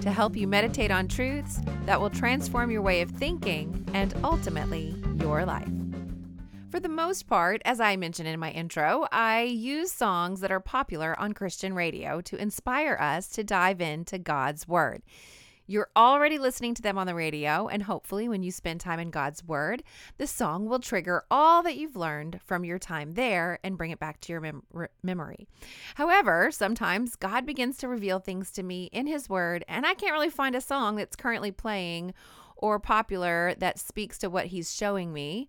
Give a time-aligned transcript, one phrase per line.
[0.00, 4.94] to help you meditate on truths that will transform your way of thinking and ultimately
[5.20, 5.68] your life.
[6.70, 10.58] For the most part, as I mentioned in my intro, I use songs that are
[10.58, 15.02] popular on Christian radio to inspire us to dive into God's Word.
[15.66, 19.10] You're already listening to them on the radio, and hopefully, when you spend time in
[19.10, 19.82] God's Word,
[20.18, 23.98] the song will trigger all that you've learned from your time there and bring it
[23.98, 24.62] back to your mem-
[25.02, 25.48] memory.
[25.94, 30.12] However, sometimes God begins to reveal things to me in His Word, and I can't
[30.12, 32.12] really find a song that's currently playing
[32.56, 35.48] or popular that speaks to what He's showing me,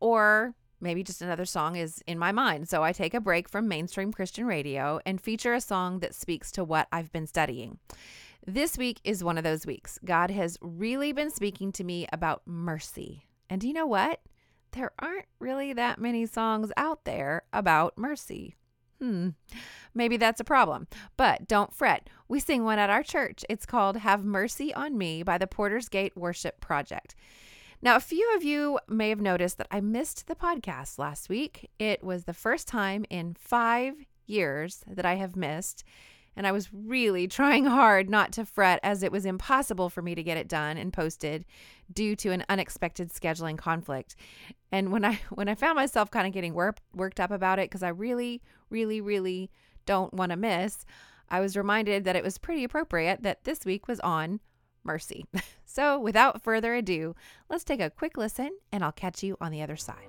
[0.00, 2.68] or maybe just another song is in my mind.
[2.68, 6.50] So I take a break from mainstream Christian radio and feature a song that speaks
[6.52, 7.78] to what I've been studying.
[8.46, 9.98] This week is one of those weeks.
[10.04, 13.26] God has really been speaking to me about mercy.
[13.48, 14.20] And do you know what?
[14.72, 18.56] There aren't really that many songs out there about mercy.
[19.00, 19.30] Hmm,
[19.94, 20.88] maybe that's a problem.
[21.16, 22.10] But don't fret.
[22.28, 23.46] We sing one at our church.
[23.48, 27.14] It's called Have Mercy on Me by the Porter's Gate Worship Project.
[27.80, 31.70] Now, a few of you may have noticed that I missed the podcast last week.
[31.78, 33.94] It was the first time in five
[34.26, 35.82] years that I have missed
[36.36, 40.14] and I was really trying hard not to fret as it was impossible for me
[40.14, 41.44] to get it done and posted
[41.92, 44.16] due to an unexpected scheduling conflict.
[44.72, 47.70] And when I when I found myself kind of getting worked worked up about it
[47.70, 49.50] because I really really really
[49.86, 50.84] don't want to miss,
[51.28, 54.40] I was reminded that it was pretty appropriate that this week was on
[54.82, 55.26] mercy.
[55.66, 57.16] So, without further ado,
[57.50, 60.06] let's take a quick listen and I'll catch you on the other side.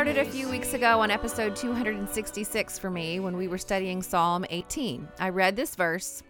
[0.00, 4.46] Started a few weeks ago on episode 266 for me when we were studying Psalm
[4.48, 5.06] 18.
[5.18, 6.22] I read this verse,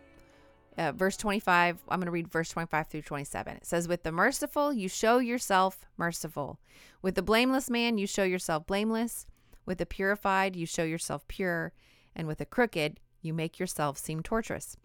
[0.76, 1.78] uh, verse 25.
[1.88, 3.58] I'm going to read verse 25 through 27.
[3.58, 6.58] It says, With the merciful, you show yourself merciful.
[7.00, 9.25] With the blameless man, you show yourself blameless.
[9.66, 11.72] With the purified, you show yourself pure.
[12.16, 14.76] And with the crooked, you make yourself seem torturous.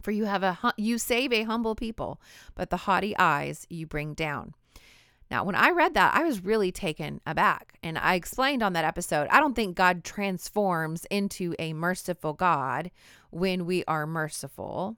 [0.00, 2.20] For you have a you save a humble people,
[2.54, 4.54] but the haughty eyes you bring down.
[5.30, 7.78] Now, when I read that, I was really taken aback.
[7.82, 12.90] And I explained on that episode, I don't think God transforms into a merciful God
[13.30, 14.96] when we are merciful,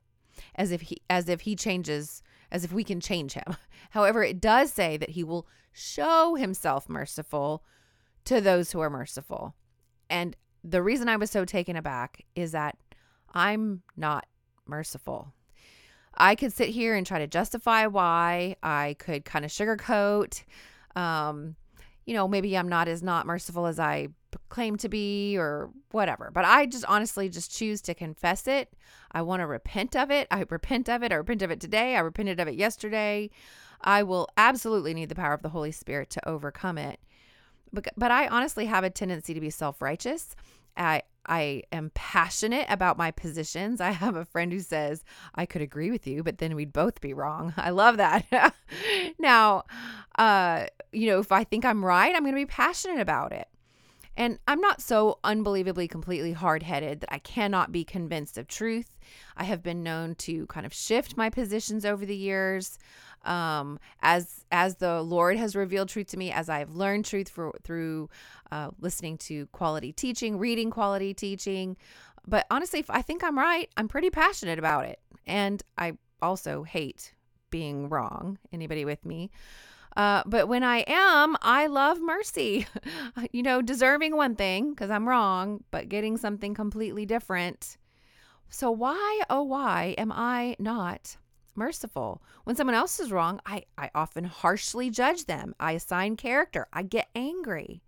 [0.54, 3.56] as if he as if he changes as if we can change him.
[3.90, 7.64] However, it does say that he will show himself merciful
[8.24, 9.54] to those who are merciful.
[10.08, 12.76] And the reason I was so taken aback is that
[13.32, 14.26] I'm not
[14.66, 15.32] merciful.
[16.14, 18.56] I could sit here and try to justify why.
[18.62, 20.42] I could kind of sugarcoat.
[20.96, 21.56] Um,
[22.04, 24.08] you know, maybe I'm not as not merciful as I
[24.48, 26.30] claim to be or whatever.
[26.32, 28.72] But I just honestly just choose to confess it.
[29.12, 30.26] I want to repent of it.
[30.30, 31.12] I repent of it.
[31.12, 31.96] I repent of it today.
[31.96, 33.30] I repented of it yesterday.
[33.80, 37.00] I will absolutely need the power of the Holy Spirit to overcome it.
[37.72, 40.34] But, but I honestly have a tendency to be self-righteous.
[40.76, 43.80] I I am passionate about my positions.
[43.80, 45.04] I have a friend who says
[45.34, 47.54] I could agree with you, but then we'd both be wrong.
[47.58, 48.54] I love that.
[49.18, 49.64] now,
[50.18, 53.48] uh, you know, if I think I'm right, I'm going to be passionate about it.
[54.16, 58.98] And I'm not so unbelievably completely hard headed that I cannot be convinced of truth.
[59.36, 62.78] I have been known to kind of shift my positions over the years
[63.24, 67.52] um, as as the Lord has revealed truth to me, as I've learned truth for,
[67.62, 68.08] through
[68.50, 71.76] uh, listening to quality teaching, reading quality teaching.
[72.26, 76.62] But honestly, if I think I'm right, I'm pretty passionate about it, and I also
[76.62, 77.14] hate
[77.50, 78.38] being wrong.
[78.52, 79.30] Anybody with me?
[79.96, 82.66] Uh, but when I am, I love mercy.
[83.32, 87.76] you know, deserving one thing because I'm wrong, but getting something completely different.
[88.48, 91.16] So why, oh, why am I not
[91.54, 92.22] merciful?
[92.44, 95.54] When someone else is wrong, I, I often harshly judge them.
[95.58, 96.66] I assign character.
[96.72, 97.82] I get angry.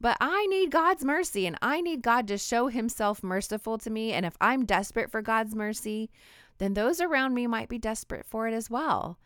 [0.00, 4.12] But I need God's mercy and I need God to show himself merciful to me.
[4.12, 6.10] And if I'm desperate for God's mercy,
[6.58, 9.18] then those around me might be desperate for it as well.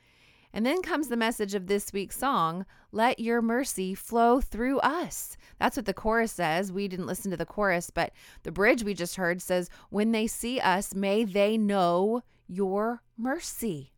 [0.54, 5.38] And then comes the message of this week's song, Let Your Mercy Flow Through Us.
[5.58, 6.70] That's what the chorus says.
[6.70, 8.12] We didn't listen to the chorus, but
[8.42, 12.22] the bridge we just heard says, When they see us, may they know
[12.52, 13.92] your mercy.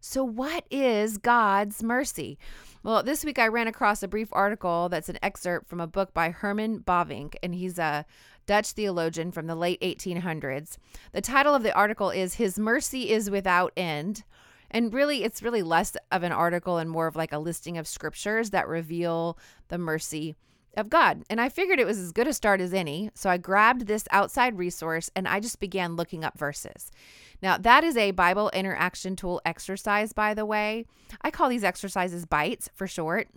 [0.00, 2.38] So, what is God's mercy?
[2.82, 6.12] Well, this week I ran across a brief article that's an excerpt from a book
[6.12, 8.04] by Herman Bavinck, and he's a
[8.46, 10.76] Dutch theologian from the late 1800s.
[11.12, 14.24] The title of the article is His Mercy is Without End.
[14.70, 17.88] And really, it's really less of an article and more of like a listing of
[17.88, 19.38] scriptures that reveal
[19.68, 20.34] the mercy
[20.76, 21.24] of God.
[21.30, 23.10] And I figured it was as good a start as any.
[23.14, 26.90] So I grabbed this outside resource and I just began looking up verses.
[27.42, 30.86] Now, that is a Bible interaction tool exercise, by the way.
[31.22, 33.28] I call these exercises bites for short.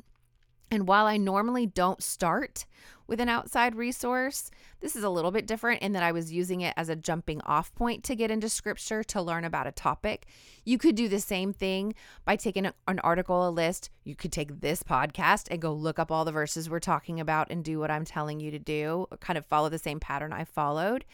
[0.70, 2.66] And while I normally don't start
[3.08, 6.62] with an outside resource, this is a little bit different in that I was using
[6.62, 10.28] it as a jumping off point to get into scripture to learn about a topic.
[10.66, 11.96] You could do the same thing
[12.26, 13.90] by taking an article, a list.
[14.04, 17.50] You could take this podcast and go look up all the verses we're talking about
[17.50, 20.44] and do what I'm telling you to do, kind of follow the same pattern I
[20.44, 21.06] followed.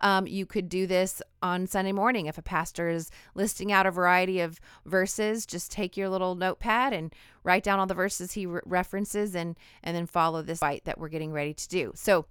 [0.00, 3.90] Um, you could do this on Sunday morning if a pastor is listing out a
[3.90, 5.46] variety of verses.
[5.46, 7.14] Just take your little notepad and
[7.44, 10.98] write down all the verses he re- references, and and then follow this bite that
[10.98, 11.92] we're getting ready to do.
[11.94, 12.26] So.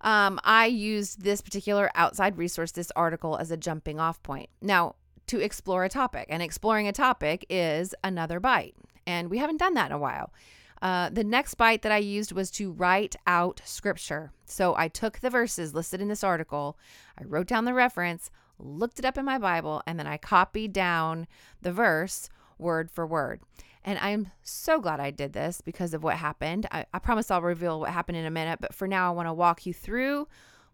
[0.00, 4.48] Um, I used this particular outside resource, this article, as a jumping off point.
[4.62, 4.94] Now,
[5.26, 8.74] to explore a topic, and exploring a topic is another bite.
[9.06, 10.32] And we haven't done that in a while.
[10.80, 14.32] Uh, the next bite that I used was to write out scripture.
[14.46, 16.78] So I took the verses listed in this article,
[17.18, 20.72] I wrote down the reference, looked it up in my Bible, and then I copied
[20.72, 21.26] down
[21.62, 22.28] the verse
[22.58, 23.40] word for word.
[23.84, 26.66] And I'm so glad I did this because of what happened.
[26.70, 29.28] I, I promise I'll reveal what happened in a minute, but for now, I want
[29.28, 30.28] to walk you through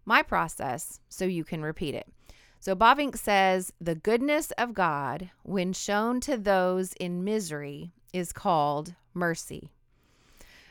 [0.04, 2.08] my process so you can repeat it.
[2.60, 8.94] So Bavinck says, The goodness of God, when shown to those in misery, is called
[9.12, 9.70] mercy.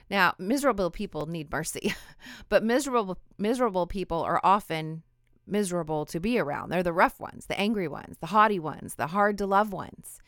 [0.09, 1.93] Now, miserable people need mercy,
[2.49, 5.03] but miserable miserable people are often
[5.45, 6.69] miserable to be around.
[6.69, 10.19] They're the rough ones, the angry ones, the haughty ones, the hard to love ones.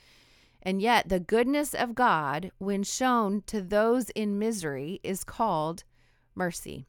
[0.65, 5.83] And yet, the goodness of God, when shown to those in misery, is called
[6.33, 6.87] mercy.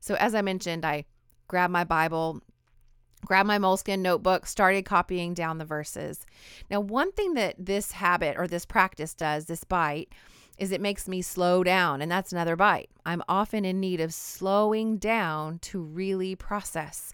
[0.00, 1.04] So, as I mentioned, I
[1.48, 2.40] grabbed my Bible,
[3.24, 6.24] grabbed my Moleskine notebook, started copying down the verses.
[6.70, 10.12] Now, one thing that this habit or this practice does, this bite,
[10.56, 12.00] is it makes me slow down.
[12.00, 12.90] And that's another bite.
[13.04, 17.12] I'm often in need of slowing down to really process,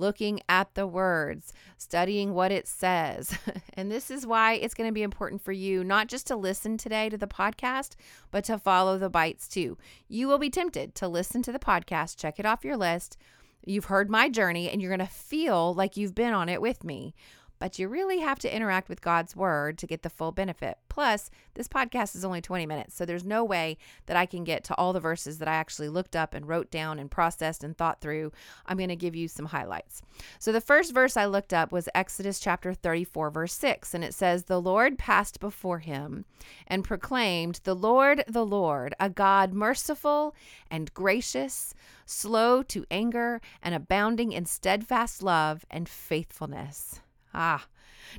[0.00, 3.38] looking at the words, studying what it says.
[3.74, 6.76] and this is why it's going to be important for you not just to listen
[6.76, 7.94] today to the podcast,
[8.30, 9.78] but to follow the bites too.
[10.08, 13.16] You will be tempted to listen to the podcast, check it off your list.
[13.64, 16.82] You've heard my journey and you're going to feel like you've been on it with
[16.82, 17.14] me
[17.60, 20.78] but you really have to interact with God's word to get the full benefit.
[20.88, 23.76] Plus, this podcast is only 20 minutes, so there's no way
[24.06, 26.70] that I can get to all the verses that I actually looked up and wrote
[26.70, 28.32] down and processed and thought through.
[28.64, 30.00] I'm going to give you some highlights.
[30.38, 34.14] So, the first verse I looked up was Exodus chapter 34, verse 6, and it
[34.14, 36.24] says, The Lord passed before him
[36.66, 40.34] and proclaimed, The Lord, the Lord, a God merciful
[40.70, 41.74] and gracious,
[42.06, 47.00] slow to anger, and abounding in steadfast love and faithfulness.
[47.32, 47.66] Ah,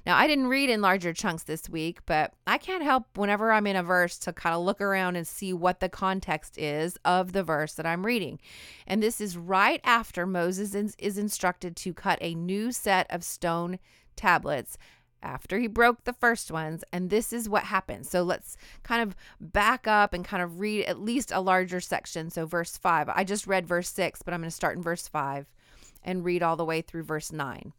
[0.06, 3.68] now I didn't read in larger chunks this week, but I can't help whenever I'm
[3.68, 7.34] in a verse to kind of look around and see what the context is of
[7.34, 8.40] the verse that I'm reading.
[8.88, 13.80] And this is right after Moses is instructed to cut a new set of stone
[14.16, 14.78] tablets
[15.24, 16.84] after he broke the first ones.
[16.92, 18.10] And this is what happens.
[18.10, 22.30] So let's kind of back up and kind of read at least a larger section.
[22.30, 23.10] So, verse 5.
[23.10, 25.46] I just read verse 6, but I'm going to start in verse 5
[26.04, 27.74] and read all the way through verse 9.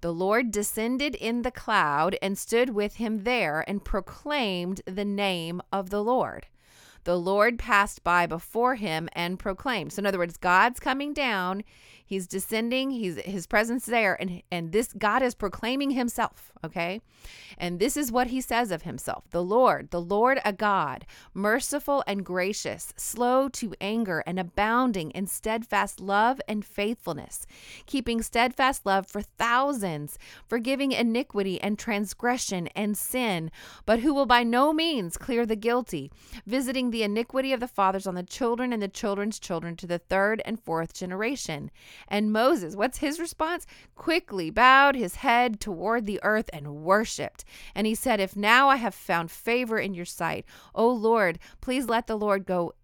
[0.00, 5.62] The Lord descended in the cloud and stood with him there and proclaimed the name
[5.72, 6.46] of the Lord.
[7.06, 9.92] The Lord passed by before him and proclaimed.
[9.92, 11.62] So, in other words, God's coming down.
[12.08, 12.92] He's descending.
[12.92, 16.52] He's his presence is there, and and this God is proclaiming Himself.
[16.64, 17.00] Okay,
[17.58, 22.04] and this is what He says of Himself: the Lord, the Lord, a God, merciful
[22.06, 27.44] and gracious, slow to anger, and abounding in steadfast love and faithfulness,
[27.86, 33.50] keeping steadfast love for thousands, forgiving iniquity and transgression and sin,
[33.84, 36.12] but who will by no means clear the guilty,
[36.46, 39.98] visiting the iniquity of the fathers on the children and the children's children to the
[39.98, 41.70] third and fourth generation.
[42.08, 43.66] And Moses, what's his response?
[43.94, 47.44] Quickly bowed his head toward the earth and worshiped.
[47.74, 51.88] And he said, If now I have found favor in your sight, O Lord, please
[51.88, 52.74] let the Lord go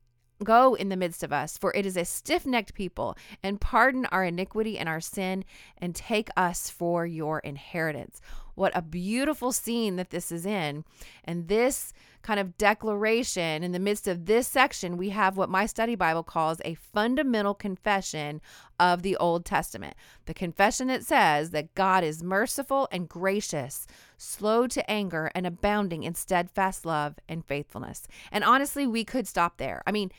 [0.43, 4.07] Go in the midst of us, for it is a stiff necked people, and pardon
[4.07, 5.45] our iniquity and our sin,
[5.79, 8.21] and take us for your inheritance.
[8.55, 10.85] What a beautiful scene that this is in.
[11.25, 11.93] And this
[12.23, 16.23] kind of declaration in the midst of this section, we have what my study Bible
[16.23, 18.41] calls a fundamental confession
[18.79, 19.95] of the Old Testament.
[20.27, 26.05] The confession that says that God is merciful and gracious, slow to anger, and abounding
[26.05, 28.07] in steadfast love and faithfulness.
[28.31, 29.83] And honestly, we could stop there.
[29.87, 30.13] I mean,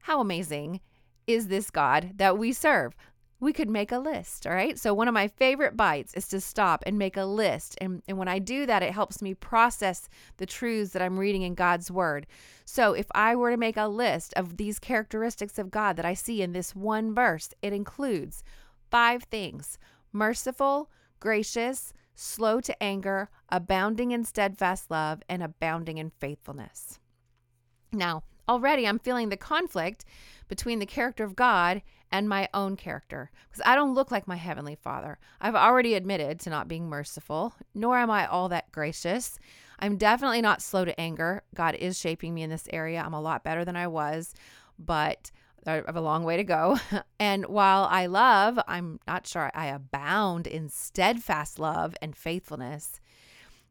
[0.00, 0.80] how amazing
[1.26, 2.96] is this God that we serve?
[3.42, 4.46] We could make a list.
[4.46, 4.78] All right.
[4.78, 7.76] So, one of my favorite bites is to stop and make a list.
[7.80, 11.42] And, and when I do that, it helps me process the truths that I'm reading
[11.42, 12.28] in God's word.
[12.64, 16.14] So, if I were to make a list of these characteristics of God that I
[16.14, 18.44] see in this one verse, it includes
[18.92, 19.76] five things
[20.12, 27.00] merciful, gracious, slow to anger, abounding in steadfast love, and abounding in faithfulness.
[27.92, 30.04] Now, already I'm feeling the conflict
[30.46, 34.36] between the character of God and my own character because I don't look like my
[34.36, 35.18] heavenly Father.
[35.40, 39.38] I've already admitted to not being merciful, nor am I all that gracious.
[39.78, 41.42] I'm definitely not slow to anger.
[41.54, 43.02] God is shaping me in this area.
[43.04, 44.34] I'm a lot better than I was,
[44.78, 45.32] but
[45.66, 46.78] I have a long way to go.
[47.18, 53.00] And while I love, I'm not sure I abound in steadfast love and faithfulness.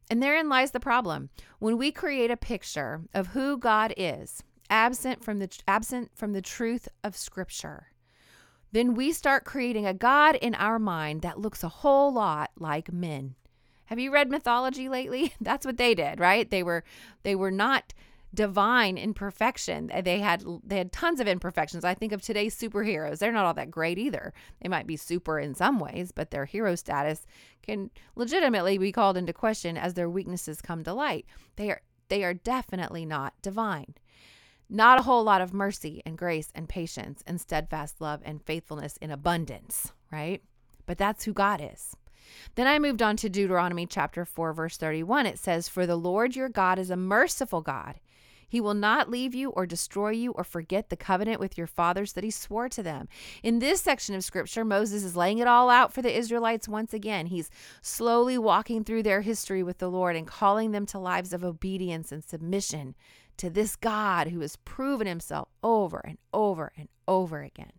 [0.09, 1.29] And therein lies the problem.
[1.59, 6.41] When we create a picture of who God is, absent from the absent from the
[6.41, 7.87] truth of scripture,
[8.71, 12.91] then we start creating a God in our mind that looks a whole lot like
[12.91, 13.35] men.
[13.85, 15.33] Have you read mythology lately?
[15.41, 16.49] That's what they did, right?
[16.49, 16.83] They were
[17.23, 17.93] they were not
[18.33, 19.91] divine in perfection.
[20.03, 21.83] They had they had tons of imperfections.
[21.83, 23.19] I think of today's superheroes.
[23.19, 24.33] They're not all that great either.
[24.61, 27.25] They might be super in some ways, but their hero status
[27.61, 31.25] can legitimately be called into question as their weaknesses come to light.
[31.57, 33.95] They are they are definitely not divine.
[34.73, 38.95] Not a whole lot of mercy and grace and patience and steadfast love and faithfulness
[39.01, 40.41] in abundance, right?
[40.85, 41.97] But that's who God is.
[42.55, 45.25] Then I moved on to Deuteronomy chapter 4, verse 31.
[45.25, 47.99] It says, For the Lord your God is a merciful God.
[48.47, 52.13] He will not leave you or destroy you or forget the covenant with your fathers
[52.13, 53.09] that he swore to them.
[53.43, 56.93] In this section of scripture, Moses is laying it all out for the Israelites once
[56.93, 57.25] again.
[57.27, 57.49] He's
[57.81, 62.11] slowly walking through their history with the Lord and calling them to lives of obedience
[62.13, 62.95] and submission
[63.41, 67.71] to this God who has proven himself over and over and over again.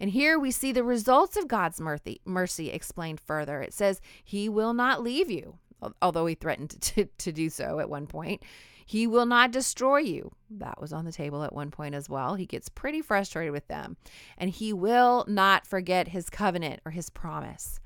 [0.00, 3.62] And here we see the results of God's mercy, mercy explained further.
[3.62, 5.58] It says, He will not leave you,
[6.02, 8.42] although He threatened to, to do so at one point.
[8.84, 10.32] He will not destroy you.
[10.50, 12.34] That was on the table at one point as well.
[12.34, 13.96] He gets pretty frustrated with them.
[14.36, 17.78] And He will not forget His covenant or His promise.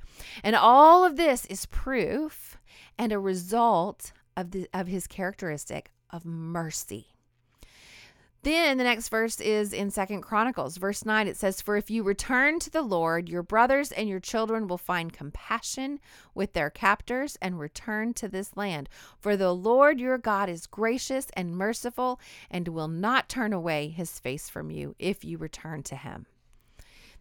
[0.42, 2.56] And all of this is proof
[2.96, 7.08] and a result of, the, of His characteristic of mercy.
[8.44, 11.28] Then the next verse is in Second Chronicles, verse 9.
[11.28, 14.78] It says, For if you return to the Lord, your brothers and your children will
[14.78, 16.00] find compassion
[16.34, 18.88] with their captors and return to this land.
[19.20, 22.18] For the Lord your God is gracious and merciful
[22.50, 26.26] and will not turn away his face from you if you return to him.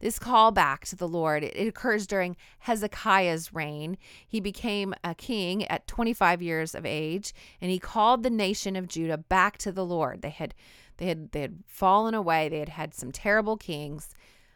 [0.01, 3.97] This call back to the Lord, it, occurs during Hezekiah's reign.
[4.27, 8.87] He became a king at 25 years of age, and he called the nation of
[8.87, 10.21] Judah back to the Lord.
[10.23, 10.55] They had
[10.97, 12.49] they had they had fallen away.
[12.49, 14.09] They had had some terrible kings.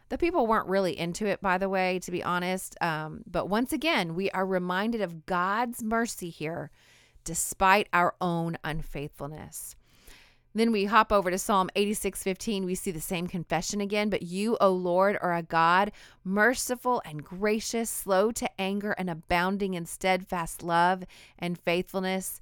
[0.08, 2.76] The people weren't really into it, by the way, to be honest.
[2.80, 6.70] Um, but once again, we are reminded of God's mercy here,
[7.24, 9.74] despite our own unfaithfulness.
[10.56, 12.64] Then we hop over to Psalm 86:15.
[12.64, 15.92] We see the same confession again, but you, O Lord, are a God
[16.24, 21.04] merciful and gracious, slow to anger and abounding in steadfast love
[21.38, 22.40] and faithfulness.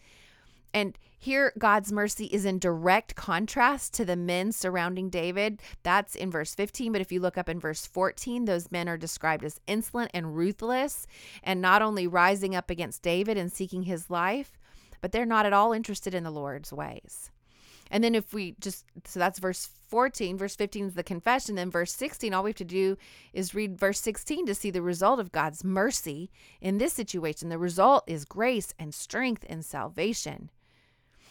[0.73, 5.61] And here, God's mercy is in direct contrast to the men surrounding David.
[5.83, 6.93] That's in verse 15.
[6.93, 10.37] But if you look up in verse 14, those men are described as insolent and
[10.37, 11.09] ruthless,
[11.43, 14.57] and not only rising up against David and seeking his life,
[15.01, 17.33] but they're not at all interested in the Lord's ways.
[17.95, 21.55] And then if we just, so that's verse 14, verse 15 is the confession.
[21.55, 22.97] Then verse 16, all we have to do
[23.33, 26.29] is read verse 16 to see the result of God's mercy
[26.61, 27.51] in this situation.
[27.51, 30.51] The result is grace and strength and salvation.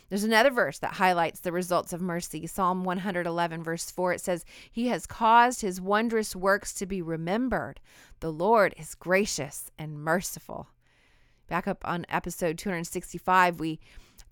[0.07, 2.47] There's another verse that highlights the results of mercy.
[2.47, 7.81] Psalm 111, verse 4, it says, He has caused His wondrous works to be remembered.
[8.21, 10.69] The Lord is gracious and merciful.
[11.49, 13.81] Back up on episode 265, we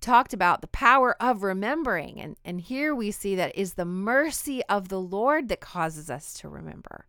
[0.02, 2.20] talked about the power of remembering.
[2.20, 6.34] And, and here we see that is the mercy of the Lord that causes us
[6.34, 7.06] to remember.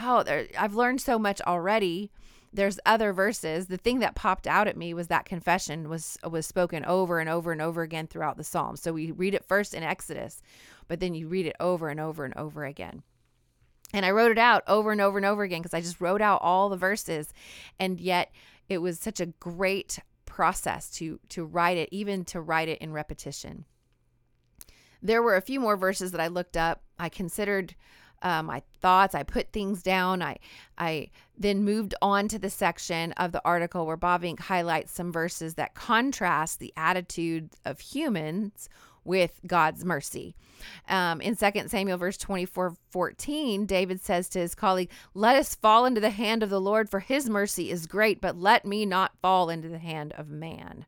[0.00, 2.10] Oh, there, I've learned so much already.
[2.52, 3.66] There's other verses.
[3.66, 7.28] The thing that popped out at me was that confession was was spoken over and
[7.28, 8.80] over and over again throughout the Psalms.
[8.80, 10.42] So we read it first in Exodus,
[10.88, 13.04] but then you read it over and over and over again.
[13.92, 16.22] And I wrote it out over and over and over again because I just wrote
[16.22, 17.32] out all the verses.
[17.78, 18.32] And yet
[18.68, 19.98] it was such a great
[20.40, 23.66] process to to write it, even to write it in repetition.
[25.02, 26.82] There were a few more verses that I looked up.
[26.98, 27.74] I considered
[28.22, 29.14] uh, my thoughts.
[29.14, 30.22] I put things down.
[30.22, 30.38] I
[30.78, 35.56] I then moved on to the section of the article where Bavinck highlights some verses
[35.56, 38.70] that contrast the attitude of humans
[39.04, 40.34] with God's mercy.
[40.88, 45.86] Um, in 2 Samuel verse 24, 14, David says to his colleague, Let us fall
[45.86, 49.12] into the hand of the Lord, for his mercy is great, but let me not
[49.22, 50.86] fall into the hand of man.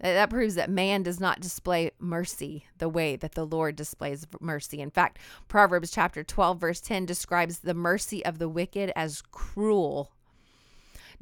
[0.00, 4.80] That proves that man does not display mercy the way that the Lord displays mercy.
[4.80, 10.12] In fact, Proverbs chapter 12, verse 10 describes the mercy of the wicked as cruel.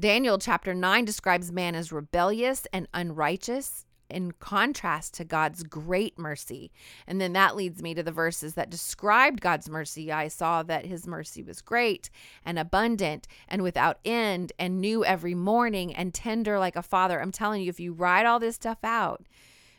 [0.01, 6.71] Daniel chapter 9 describes man as rebellious and unrighteous in contrast to God's great mercy.
[7.07, 10.13] And then that leads me to the verses that described God's mercy.
[10.13, 12.11] I saw that his mercy was great
[12.45, 17.21] and abundant and without end and new every morning and tender like a father.
[17.21, 19.27] I'm telling you, if you write all this stuff out,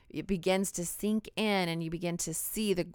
[0.10, 2.88] it begins to sink in and you begin to see the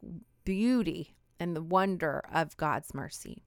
[0.45, 3.45] beauty and the wonder of God's mercy.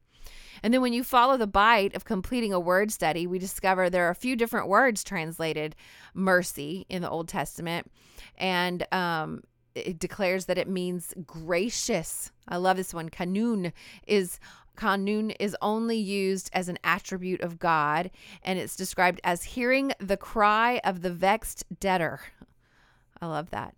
[0.64, 4.08] And then when you follow the bite of completing a word study, we discover there
[4.08, 5.76] are a few different words translated
[6.14, 7.92] mercy in the Old Testament.
[8.38, 9.44] And um,
[9.76, 12.32] it declares that it means gracious.
[12.48, 13.10] I love this one.
[13.10, 13.72] Kanun
[14.06, 14.40] is
[14.78, 18.10] kanun is only used as an attribute of God,
[18.44, 22.22] and it's described as hearing the cry of the vexed debtor.
[23.22, 23.76] I love that.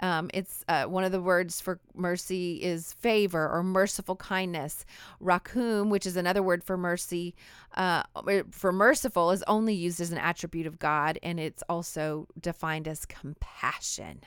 [0.00, 4.84] Um, it's uh, one of the words for mercy is favor or merciful kindness.
[5.22, 7.34] Rakum, which is another word for mercy,
[7.74, 8.02] uh,
[8.50, 13.04] for merciful, is only used as an attribute of God, and it's also defined as
[13.04, 14.22] compassion.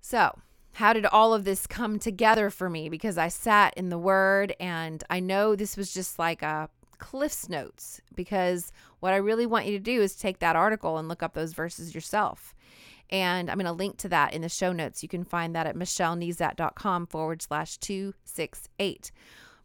[0.00, 0.38] So,
[0.74, 2.88] how did all of this come together for me?
[2.88, 7.48] Because I sat in the Word, and I know this was just like a Cliff's
[7.48, 8.00] Notes.
[8.14, 11.34] Because what I really want you to do is take that article and look up
[11.34, 12.54] those verses yourself.
[13.10, 15.02] And I'm going to link to that in the show notes.
[15.02, 19.10] You can find that at michellenezat.com forward slash 268.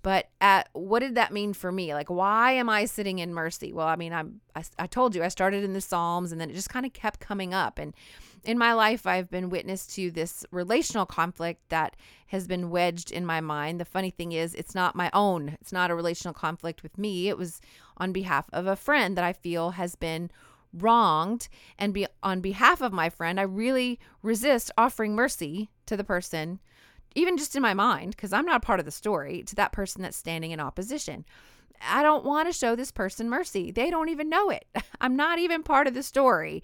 [0.01, 1.95] But at, what did that mean for me?
[1.95, 3.73] Like, why am I sitting in mercy?
[3.73, 6.51] Well, I mean, I'm, I, I told you I started in the Psalms and then
[6.51, 7.79] it just kind of kept coming up.
[7.79, 7.95] And
[8.43, 11.95] in my life, I've been witness to this relational conflict that
[12.27, 13.79] has been wedged in my mind.
[13.79, 17.27] The funny thing is, it's not my own, it's not a relational conflict with me.
[17.27, 17.59] It was
[17.97, 20.29] on behalf of a friend that I feel has been
[20.75, 26.03] wronged and be on behalf of my friend, I really resist offering mercy to the
[26.03, 26.59] person,
[27.15, 29.71] even just in my mind, because I'm not a part of the story, to that
[29.71, 31.25] person that's standing in opposition.
[31.81, 33.71] I don't want to show this person mercy.
[33.71, 34.65] They don't even know it.
[35.01, 36.63] I'm not even part of the story.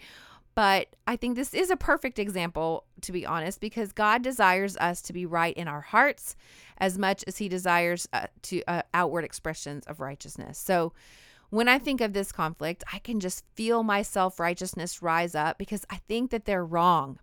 [0.54, 5.02] But I think this is a perfect example, to be honest, because God desires us
[5.04, 6.36] to be right in our hearts
[6.78, 10.58] as much as He desires uh, to uh, outward expressions of righteousness.
[10.58, 10.92] So,
[11.52, 15.58] when I think of this conflict, I can just feel my self righteousness rise up
[15.58, 17.20] because I think that they're wrong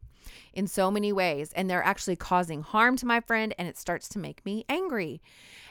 [0.53, 4.09] in so many ways and they're actually causing harm to my friend and it starts
[4.11, 5.21] to make me angry.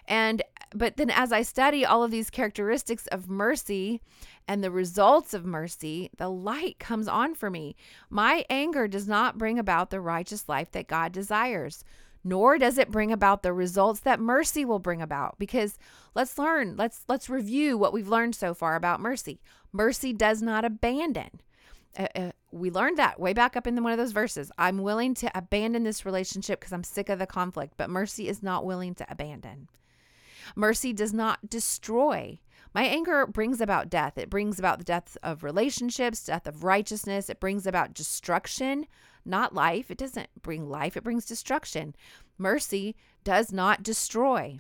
[0.08, 0.42] And
[0.74, 4.02] but then as I study all of these characteristics of mercy
[4.48, 7.76] and the results of mercy, the light comes on for me.
[8.10, 11.84] My anger does not bring about the righteous life that God desires
[12.28, 15.40] nor does it bring about the results that mercy will bring about.
[15.40, 15.78] Because
[16.14, 19.40] let's learn let's let's review what we've learned so far about mercy.
[19.72, 21.42] Mercy does not abandon.
[21.98, 24.52] Uh, uh, we learned that way back up in the, one of those verses.
[24.58, 28.44] I'm willing to abandon this relationship because i'm sick of the conflict but mercy is
[28.44, 29.70] not willing to abandon.
[30.56, 32.40] Mercy does not destroy
[32.74, 34.18] my anger brings about death.
[34.18, 37.30] It brings about the death of relationships, death of righteousness.
[37.30, 38.86] It brings about destruction,
[39.26, 39.92] not life.
[39.92, 41.96] It doesn't bring life, it brings destruction.
[42.38, 44.60] Mercy does not destroy.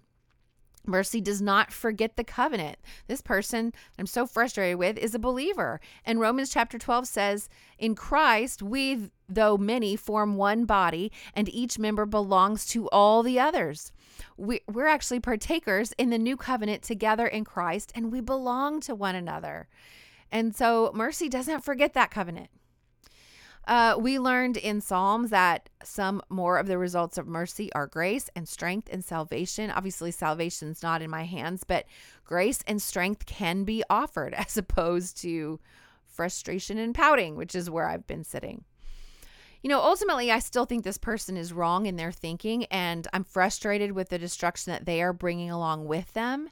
[0.87, 2.77] Mercy does not forget the covenant.
[3.07, 5.79] This person I'm so frustrated with is a believer.
[6.05, 11.77] And Romans chapter 12 says, In Christ, we, though many, form one body, and each
[11.77, 13.91] member belongs to all the others
[14.37, 18.95] we, we're actually partakers in the new covenant together in Christ and we belong to
[18.95, 19.67] one another.
[20.31, 22.49] And so mercy doesn't forget that covenant.
[23.67, 28.29] Uh, we learned in Psalms that some more of the results of mercy are grace
[28.35, 29.69] and strength and salvation.
[29.69, 31.85] Obviously, salvation's not in my hands, but
[32.23, 35.59] grace and strength can be offered as opposed to
[36.05, 38.63] frustration and pouting, which is where I've been sitting
[39.63, 43.23] you know, ultimately, I still think this person is wrong in their thinking, and I'm
[43.23, 46.49] frustrated with the destruction that they are bringing along with them.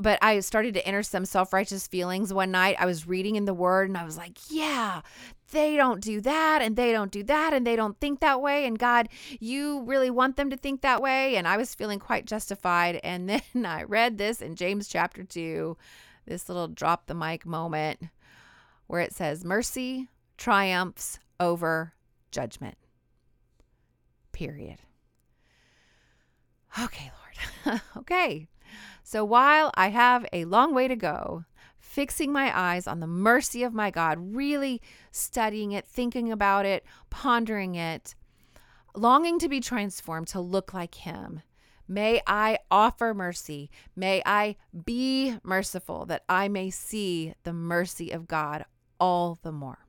[0.00, 2.76] But I started to enter some self righteous feelings one night.
[2.78, 5.00] I was reading in the word and I was like, yeah,
[5.50, 8.66] they don't do that and they don't do that and they don't think that way.
[8.66, 9.08] And God,
[9.40, 11.36] you really want them to think that way.
[11.36, 13.00] And I was feeling quite justified.
[13.08, 15.76] And then I read this in James chapter 2
[16.26, 18.08] this little drop the mic moment
[18.86, 21.94] where it says, Mercy triumphs over
[22.30, 22.76] judgment.
[24.32, 24.78] Period.
[26.80, 27.10] Okay,
[27.66, 27.80] Lord.
[27.96, 28.48] okay.
[29.02, 31.44] So while I have a long way to go,
[31.88, 36.84] fixing my eyes on the mercy of my God, really studying it, thinking about it,
[37.08, 38.14] pondering it,
[38.94, 41.40] longing to be transformed to look like Him.
[41.88, 43.70] May I offer mercy.
[43.96, 48.66] May I be merciful that I may see the mercy of God
[49.00, 49.86] all the more.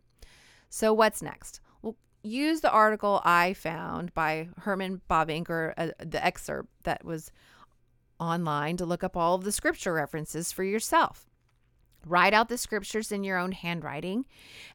[0.69, 1.59] So, what's next?
[1.81, 7.29] Well, use the article I found by Herman Bavincker, uh, the excerpt that was
[8.21, 11.28] online to look up all of the scripture references for yourself.
[12.05, 14.25] Write out the scriptures in your own handwriting,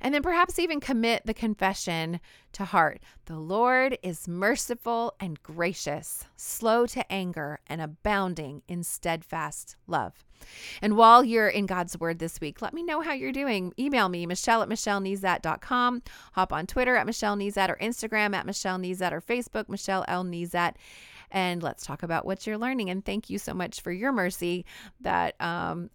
[0.00, 2.20] and then perhaps even commit the confession
[2.52, 3.00] to heart.
[3.26, 10.24] The Lord is merciful and gracious, slow to anger, and abounding in steadfast love.
[10.82, 13.72] And while you're in God's Word this week, let me know how you're doing.
[13.78, 16.02] Email me, Michelle at MichelleNezat.com.
[16.32, 20.24] Hop on Twitter at Michelle Nezat or Instagram at Michelle Nezat or Facebook, Michelle L.
[20.24, 20.74] Nezat
[21.30, 22.90] and let's talk about what you're learning.
[22.90, 24.64] And thank you so much for your mercy
[25.00, 25.90] that um,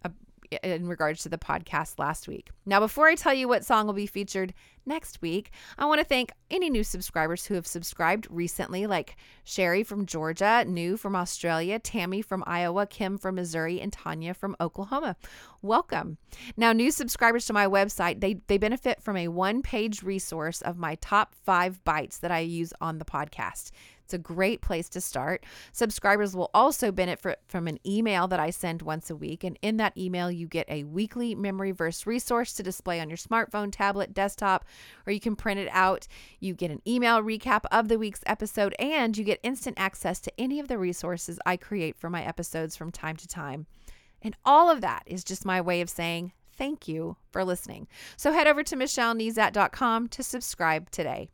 [0.63, 2.49] in regards to the podcast last week.
[2.65, 4.53] Now, before I tell you what song will be featured
[4.85, 9.83] next week, I want to thank any new subscribers who have subscribed recently, like Sherry
[9.83, 15.15] from Georgia, New from Australia, Tammy from Iowa, Kim from Missouri, and Tanya from Oklahoma.
[15.61, 16.17] Welcome.
[16.57, 20.77] Now, new subscribers to my website, they, they benefit from a one page resource of
[20.77, 23.71] my top five bites that I use on the podcast.
[24.09, 25.45] It's a great place to start.
[25.71, 29.43] Subscribers will also benefit from an email that I send once a week.
[29.43, 33.19] And in that email, you get a weekly memory verse resource to display on your
[33.19, 34.65] smartphone, tablet, desktop,
[35.05, 36.07] or you can print it out.
[36.39, 40.33] You get an email recap of the week's episode, and you get instant access to
[40.39, 43.67] any of the resources I create for my episodes from time to time.
[44.23, 47.87] And all of that is just my way of saying thank you for listening.
[48.17, 51.29] So head over to michellenezat.com to subscribe today.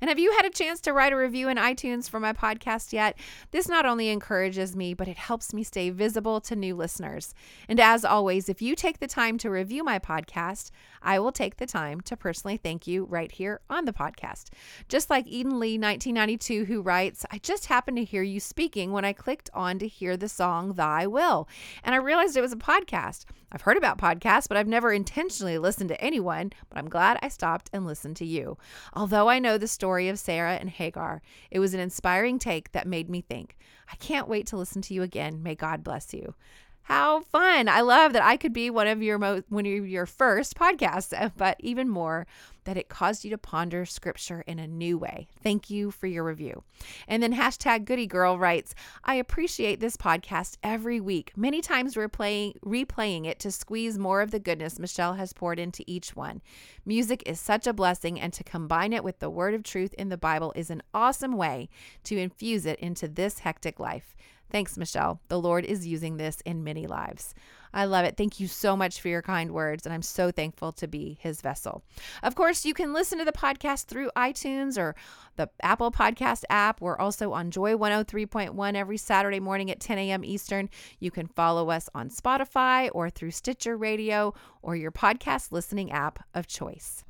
[0.00, 2.92] And have you had a chance to write a review in iTunes for my podcast
[2.92, 3.18] yet?
[3.50, 7.34] This not only encourages me, but it helps me stay visible to new listeners.
[7.68, 10.70] And as always, if you take the time to review my podcast,
[11.02, 14.50] I will take the time to personally thank you right here on the podcast.
[14.88, 19.04] Just like Eden Lee, 1992, who writes, I just happened to hear you speaking when
[19.04, 21.48] I clicked on to hear the song Thy Will,
[21.84, 23.24] and I realized it was a podcast.
[23.52, 27.28] I've heard about podcasts, but I've never intentionally listened to anyone, but I'm glad I
[27.28, 28.58] stopped and listened to you.
[28.92, 32.86] Although I know the story of Sarah and Hagar, it was an inspiring take that
[32.86, 33.56] made me think.
[33.90, 35.42] I can't wait to listen to you again.
[35.42, 36.34] May God bless you.
[36.82, 37.22] How
[37.56, 37.68] fun.
[37.68, 41.30] I love that I could be one of your most of your first podcasts, uh,
[41.36, 42.26] but even more
[42.64, 45.28] that it caused you to ponder scripture in a new way.
[45.40, 46.64] Thank you for your review.
[47.06, 51.32] And then hashtag Goody Girl writes, I appreciate this podcast every week.
[51.36, 55.58] Many times we're playing replaying it to squeeze more of the goodness Michelle has poured
[55.58, 56.42] into each one.
[56.84, 60.08] Music is such a blessing, and to combine it with the word of truth in
[60.08, 61.68] the Bible is an awesome way
[62.04, 64.16] to infuse it into this hectic life.
[64.56, 65.20] Thanks, Michelle.
[65.28, 67.34] The Lord is using this in many lives.
[67.74, 68.16] I love it.
[68.16, 71.42] Thank you so much for your kind words, and I'm so thankful to be his
[71.42, 71.84] vessel.
[72.22, 74.96] Of course, you can listen to the podcast through iTunes or
[75.36, 76.80] the Apple Podcast app.
[76.80, 80.24] We're also on Joy 103.1 every Saturday morning at 10 a.m.
[80.24, 80.70] Eastern.
[81.00, 86.24] You can follow us on Spotify or through Stitcher Radio or your podcast listening app
[86.32, 87.04] of choice.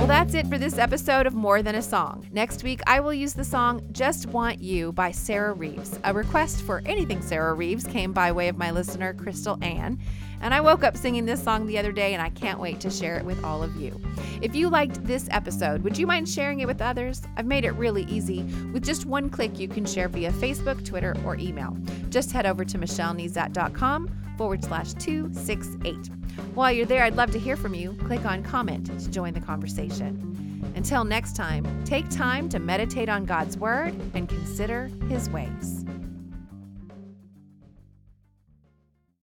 [0.00, 2.26] Well, that's it for this episode of More Than a Song.
[2.32, 6.00] Next week, I will use the song Just Want You by Sarah Reeves.
[6.04, 9.98] A request for anything Sarah Reeves came by way of my listener, Crystal Ann.
[10.40, 12.90] And I woke up singing this song the other day, and I can't wait to
[12.90, 14.00] share it with all of you.
[14.40, 17.22] If you liked this episode, would you mind sharing it with others?
[17.36, 18.42] I've made it really easy.
[18.72, 21.76] With just one click, you can share via Facebook, Twitter, or email.
[22.08, 25.96] Just head over to michellenezat.com forward slash 268.
[26.54, 27.92] While you're there, I'd love to hear from you.
[28.06, 30.72] Click on comment to join the conversation.
[30.74, 35.84] Until next time, take time to meditate on God's Word and consider His ways.